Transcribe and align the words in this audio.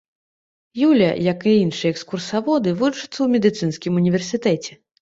Юля, 0.87 1.09
як 1.33 1.45
і 1.51 1.53
іншыя 1.65 1.93
экскурсаводы, 1.97 2.77
вучыцца 2.83 3.15
ў 3.21 3.27
медыцынскім 3.39 3.93
універсітэце. 4.07 4.71